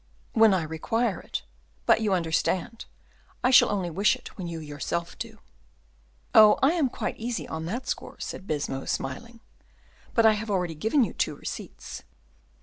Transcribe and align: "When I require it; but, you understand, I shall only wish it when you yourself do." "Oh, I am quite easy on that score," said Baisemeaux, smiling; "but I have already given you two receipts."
"When 0.33 0.51
I 0.51 0.63
require 0.63 1.19
it; 1.19 1.43
but, 1.85 2.01
you 2.01 2.11
understand, 2.11 2.85
I 3.43 3.51
shall 3.51 3.69
only 3.69 3.91
wish 3.91 4.15
it 4.15 4.35
when 4.35 4.47
you 4.47 4.59
yourself 4.59 5.15
do." 5.19 5.37
"Oh, 6.33 6.57
I 6.63 6.71
am 6.71 6.89
quite 6.89 7.17
easy 7.17 7.47
on 7.47 7.65
that 7.65 7.87
score," 7.87 8.17
said 8.19 8.47
Baisemeaux, 8.47 8.85
smiling; 8.85 9.41
"but 10.15 10.25
I 10.25 10.31
have 10.31 10.49
already 10.49 10.73
given 10.73 11.03
you 11.03 11.13
two 11.13 11.35
receipts." 11.35 12.01